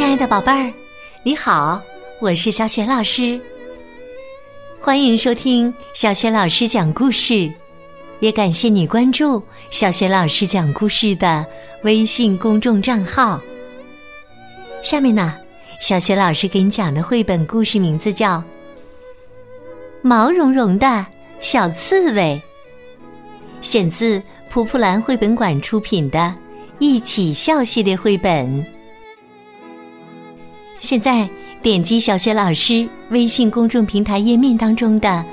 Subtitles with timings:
[0.00, 0.72] 亲爱的宝贝儿，
[1.22, 1.78] 你好，
[2.20, 3.38] 我是小雪老师。
[4.80, 7.52] 欢迎收听小雪老师讲故事，
[8.20, 11.44] 也感谢你关注小雪老师讲故事的
[11.82, 13.38] 微信公众账号。
[14.82, 15.36] 下面呢，
[15.82, 18.38] 小雪老师给你讲的绘本故事名字叫
[20.00, 21.06] 《毛茸茸的
[21.40, 22.42] 小刺猬》，
[23.60, 26.18] 选自蒲蒲兰绘本馆出品的
[26.78, 28.79] 《一起笑》系列绘本。
[30.80, 31.28] 现在
[31.62, 35.24] 点击小雪老师微信公众平台页面当中的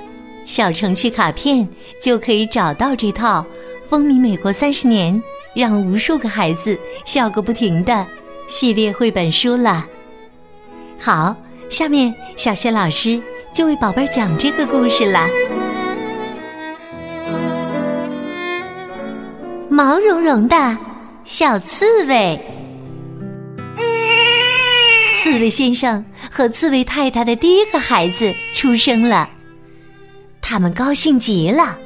[0.46, 1.68] 小程序卡片，
[2.02, 3.46] 就可以找到这套
[3.90, 5.22] 风靡美国三十年、
[5.54, 8.06] 让无数个孩子笑个不停的
[8.48, 9.86] 系列绘本书了。
[11.00, 11.36] 好，
[11.70, 13.22] 下面小雪老师
[13.54, 15.28] 就为宝贝儿讲这个故事啦。
[19.70, 20.78] 毛茸茸的
[21.24, 22.57] 小刺猬。
[25.30, 29.30] 刺猬先生和刺猬太太的第一个孩子出生了，
[30.40, 31.78] 他们高兴极了，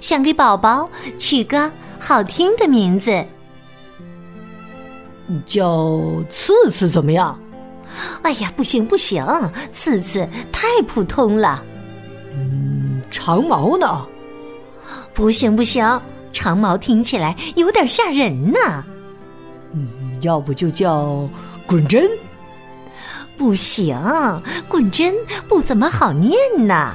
[0.00, 3.24] 想给宝宝取个好听的名字，
[5.46, 7.40] 叫刺刺怎么样？
[8.22, 9.24] 哎呀，不行不行，
[9.72, 11.62] 刺刺太普通了。
[12.32, 14.04] 嗯，长毛呢？
[15.14, 18.84] 不行不行，长毛听起来有点吓人呢。
[19.72, 19.88] 嗯，
[20.22, 21.30] 要不就叫
[21.64, 22.10] 滚针。
[23.36, 23.98] 不行，
[24.68, 25.14] 滚针
[25.46, 26.94] 不怎么好念呢。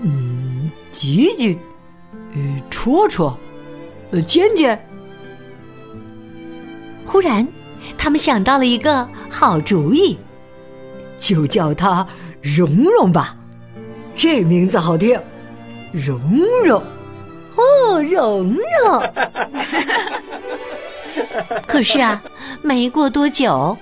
[0.00, 1.58] 嗯，吉吉，
[2.34, 3.36] 呃，戳戳，
[4.10, 4.78] 呃，尖尖。
[7.04, 7.46] 忽然，
[7.96, 10.18] 他们想到了一个好主意，
[11.18, 12.06] 就叫它
[12.40, 13.36] 蓉蓉吧，
[14.14, 15.20] 这名字好听。
[15.92, 16.20] 蓉
[16.64, 16.82] 蓉，
[17.56, 19.02] 哦，蓉蓉。
[21.66, 22.22] 可是啊，
[22.62, 23.76] 没过多久。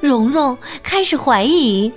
[0.00, 1.92] 蓉蓉开始怀疑，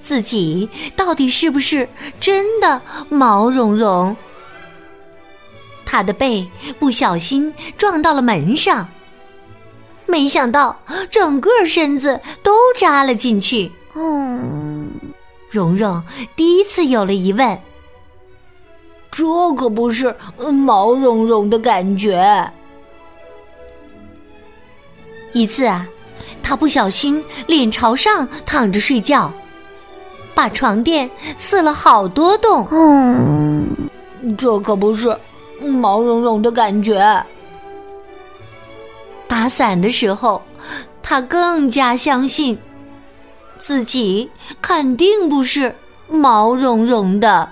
[0.00, 1.88] 自己到底是不是
[2.20, 4.16] 真的毛茸茸。
[5.84, 8.88] 他的背不小心撞到了门上，
[10.06, 10.80] 没想到
[11.10, 13.70] 整个身子都扎了进去。
[13.94, 14.90] 嗯，
[15.48, 16.02] 蓉蓉
[16.34, 17.58] 第一次有了疑问：
[19.10, 19.24] 这
[19.54, 20.14] 可不是
[20.52, 22.52] 毛茸茸的感觉。
[25.32, 25.86] 一次啊。
[26.46, 29.32] 他不小心脸朝上躺着睡觉，
[30.32, 32.64] 把床垫刺了好多洞。
[32.70, 33.66] 嗯，
[34.38, 35.18] 这可不是
[35.60, 37.20] 毛茸茸的感觉。
[39.26, 40.40] 打伞的时候，
[41.02, 42.56] 他更加相信
[43.58, 44.30] 自己
[44.62, 45.74] 肯定不是
[46.08, 47.50] 毛茸茸的。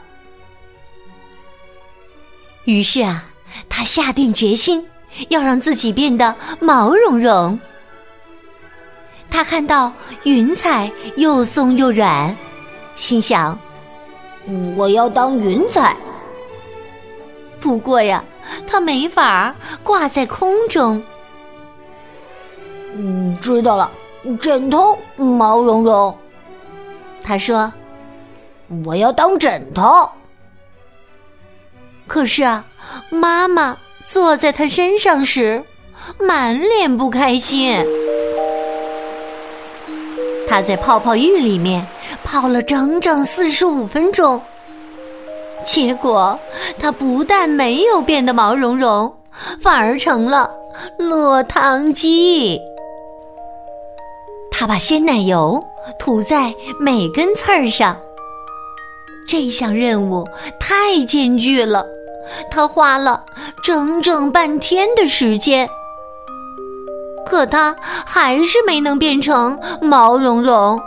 [2.65, 3.25] 于是啊，
[3.69, 4.87] 他下定决心
[5.31, 7.59] 要让自己变得毛茸茸。
[9.35, 12.35] 他看到云彩又松又软，
[12.95, 13.59] 心想
[14.77, 15.97] ：“我要当云彩。”
[17.59, 18.23] 不过呀，
[18.65, 19.53] 他没法
[19.83, 21.03] 挂在空中。
[22.93, 23.91] 嗯，知道了，
[24.41, 26.17] 枕头毛茸茸。
[27.21, 27.73] 他说
[28.87, 30.09] ：“我要当枕头。”
[32.07, 32.65] 可是啊，
[33.11, 33.77] 妈妈
[34.09, 35.65] 坐在他身上时，
[36.21, 37.85] 满脸不开心。
[40.55, 41.85] 他在泡泡浴里面
[42.23, 44.41] 泡了整整四十五分钟，
[45.65, 46.39] 结果
[46.79, 49.13] 他不但没有变得毛茸茸，
[49.61, 50.49] 反而成了
[50.97, 52.57] 落汤鸡。
[54.53, 55.61] 他把鲜奶油
[55.99, 57.97] 涂在每根刺儿上，
[59.27, 60.25] 这项任务
[60.61, 61.85] 太艰巨了，
[62.49, 63.25] 他花了
[63.61, 65.69] 整整半天的时间。
[67.35, 67.75] 可它
[68.07, 70.79] 还是没能变成毛茸茸。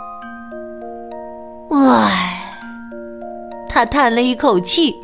[1.70, 2.42] 唉，
[3.68, 4.96] 他叹了一口气，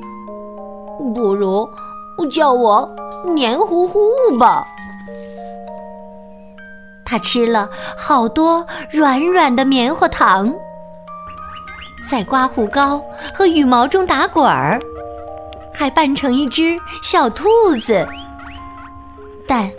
[1.14, 1.68] 不如
[2.30, 2.90] 叫我
[3.26, 4.00] 黏糊糊
[4.38, 4.66] 吧。
[7.04, 10.50] 他吃了好多软软的棉花糖，
[12.10, 12.98] 在刮胡膏
[13.34, 14.80] 和羽毛中打滚儿，
[15.74, 17.44] 还扮成一只小兔
[17.82, 18.08] 子，
[19.46, 19.70] 但。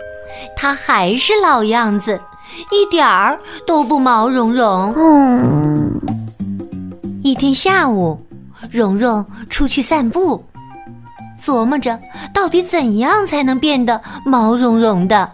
[0.54, 2.20] 它还是老样子，
[2.70, 4.94] 一点儿都不毛茸茸。
[4.96, 6.00] 嗯
[7.22, 8.18] 一天下午，
[8.70, 10.44] 蓉蓉出去散步，
[11.42, 11.98] 琢磨着
[12.32, 15.28] 到底怎样才能变得毛茸茸的。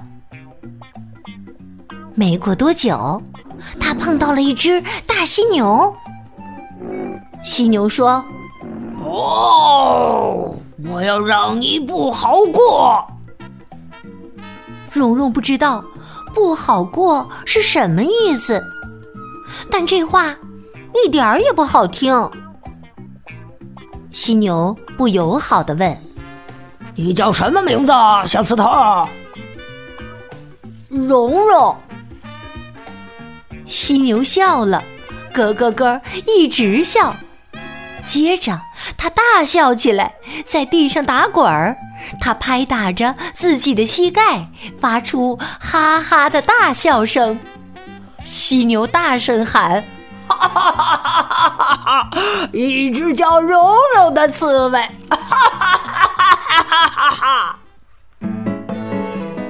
[2.14, 3.20] 没过多久，
[3.78, 5.94] 他碰到了一只大犀牛。
[7.42, 8.24] 犀牛说
[9.04, 10.54] ：“哦，
[10.86, 13.04] 我要让你不好过。”
[14.92, 15.82] 蓉蓉不知道
[16.34, 18.62] 不好过是什么意思，
[19.70, 20.34] 但这话
[21.04, 22.30] 一点儿也不好听。
[24.10, 25.96] 犀牛不友好的问
[26.94, 27.92] ：“你叫什么名字，
[28.26, 28.68] 小刺头
[30.88, 31.74] ？”“蓉蓉。”
[33.66, 34.84] 犀牛笑了，
[35.32, 37.16] 咯咯咯，一直笑。
[38.04, 38.60] 接着，
[38.96, 40.14] 他大笑起来，
[40.44, 41.76] 在地上打滚儿。
[42.20, 44.48] 他拍打着自己的膝盖，
[44.80, 47.38] 发出哈哈的大笑声。
[48.24, 49.84] 犀牛大声喊
[50.26, 52.10] ：“哈哈哈哈哈哈！
[52.52, 54.80] 一只叫蓉蓉的刺猬！”
[55.10, 57.58] 哈哈哈哈哈哈！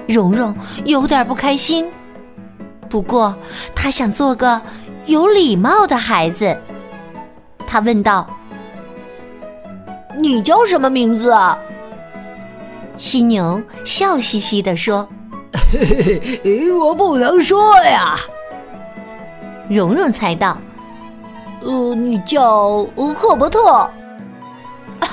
[0.06, 1.90] 蓉蓉有点不开心，
[2.90, 3.34] 不过
[3.75, 4.61] 他想做个
[5.06, 6.55] 有礼貌的孩子。
[7.67, 8.29] 他问道。
[10.17, 11.59] 你叫什么名字啊？
[12.99, 15.09] 犀牛笑嘻嘻地说：
[16.81, 18.17] “我不能说呀。”
[19.69, 20.56] 蓉蓉猜到
[21.62, 23.88] ：“呃，你叫赫伯特。”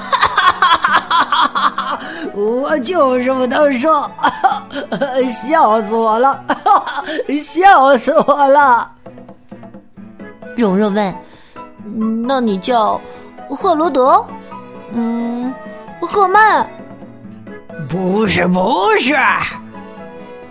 [2.35, 4.09] 我就是不能说，
[5.27, 6.43] 笑死我了，
[7.41, 8.91] 笑死我了。
[10.55, 11.15] 蓉蓉问
[12.27, 12.99] ：“那你叫
[13.49, 14.23] 赫罗德？”
[14.93, 15.53] 嗯，
[16.01, 16.67] 赫曼，
[17.87, 19.15] 不是不是，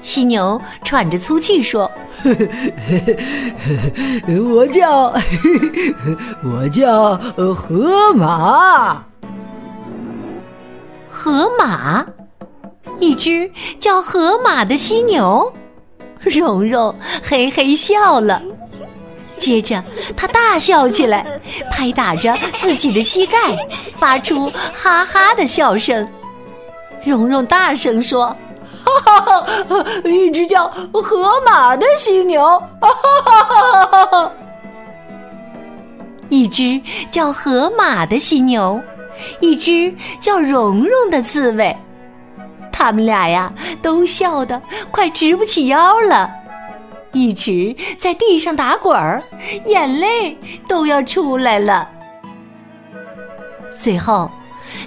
[0.02, 1.90] 犀牛喘着粗气说
[4.54, 5.02] ：“我叫
[6.44, 7.16] 我叫
[7.54, 9.04] 河马，
[11.10, 12.06] 河马，
[13.00, 15.52] 一只叫河马的犀牛。”
[16.20, 16.92] 蓉蓉
[17.22, 18.42] 嘿嘿笑了。
[19.38, 19.82] 接着，
[20.16, 21.24] 他大笑起来，
[21.70, 23.38] 拍打着自己的膝盖，
[23.98, 26.06] 发出哈哈的笑声。
[27.04, 28.36] 蓉蓉大声说
[28.84, 29.84] ：“哈哈哈！
[30.04, 32.42] 一只叫河马的犀牛，
[32.80, 34.32] 哈哈哈哈哈！
[36.28, 36.80] 一只
[37.10, 38.80] 叫河马的犀牛，
[39.40, 41.74] 一只叫蓉蓉的刺猬，
[42.72, 43.50] 他们俩呀，
[43.80, 46.30] 都笑得快直不起腰了。”
[47.12, 49.22] 一直在地上打滚儿，
[49.66, 50.36] 眼泪
[50.68, 51.88] 都要出来了。
[53.74, 54.30] 最后，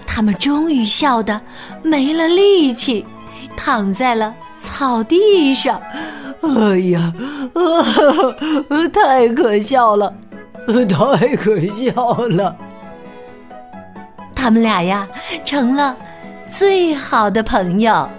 [0.06, 1.40] 他们终于笑得
[1.82, 3.06] 没了力气，
[3.56, 5.82] 躺在了草地上。
[6.42, 7.14] 哎呀，
[8.94, 10.14] 太可笑了，
[10.68, 11.94] 太可笑
[12.28, 12.56] 了！
[14.36, 15.08] 他们俩呀，
[15.46, 15.96] 成了
[16.52, 18.10] 最好的朋友。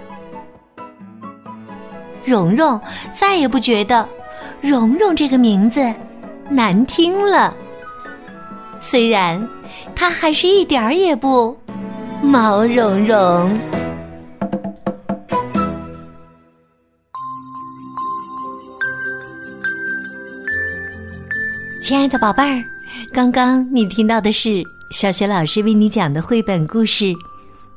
[2.25, 2.79] 蓉蓉
[3.13, 4.07] 再也不觉得
[4.61, 5.93] “蓉蓉”这个名字
[6.49, 7.53] 难听了，
[8.79, 9.45] 虽然
[9.93, 11.57] 它还是一点儿也不
[12.21, 13.59] 毛茸茸。
[21.83, 22.63] 亲爱的宝贝儿，
[23.13, 27.05] 刚刚你听到的是小学老师为你讲的绘本故事《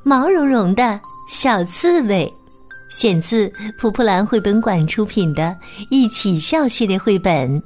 [0.04, 2.32] 毛茸茸的小刺猬》。
[2.88, 5.56] 选自蒲蒲兰绘本馆出品的
[5.90, 7.62] 《一起笑》系列绘本。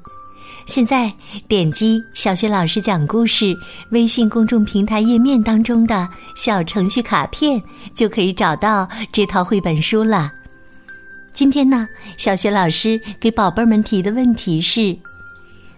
[0.67, 1.12] 现在
[1.49, 3.56] 点击小学老师讲故事
[3.90, 7.61] 微信公众平台页面当中的小程序卡片，
[7.94, 10.31] 就可以找到这套绘本书了。
[11.32, 11.87] 今天呢，
[12.17, 14.96] 小学老师给宝贝们提的问题是：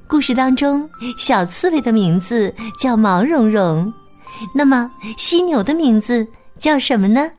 [0.07, 3.93] 故事当中小刺猬的名字叫毛茸茸，
[4.55, 6.27] 那么犀牛的名字
[6.59, 7.31] 叫什么呢？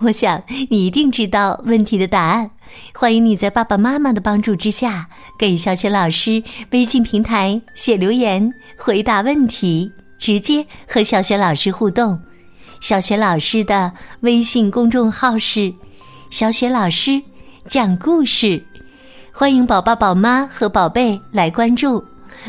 [0.00, 2.50] 我想你一定知道问题的答案，
[2.94, 12.18] 欢迎你在爸爸妈妈的帮助之下，给小雪老师微信平台写留言，回答问题，直接和小雪老师互动。
[12.78, 15.72] 小雪老师的微信公众号是
[16.30, 17.22] “小雪老师
[17.66, 18.62] 讲故事”，
[19.32, 22.04] 欢迎宝宝、宝妈和宝贝来关注。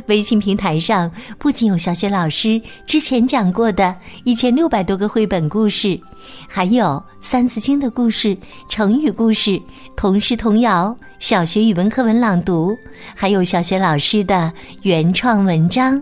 [0.05, 5.99] 微信平台上不仅有小雪老师之前讲过的一千六百多个绘本故事，
[6.47, 6.85] 还有
[7.21, 8.37] 《三字经》的故事、
[8.69, 9.61] 成语故事、
[9.95, 12.75] 童诗童谣、小学语文课文朗读，
[13.15, 14.51] 还有小学老师的
[14.83, 16.01] 原创文章。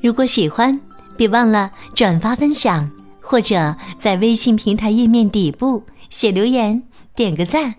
[0.00, 0.78] 如果喜欢，
[1.16, 2.88] 别忘了转发分享，
[3.20, 6.82] 或者在微信平台页面底部写留言、
[7.16, 7.74] 点个赞。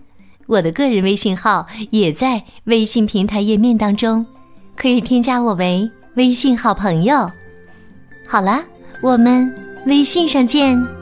[0.47, 4.25] 我的个人微信号也在微信平台页面当中。
[4.79, 7.29] 可以添加我为微信好朋友。
[8.25, 8.63] 好了，
[9.03, 9.53] 我们
[9.85, 10.98] 微信上见。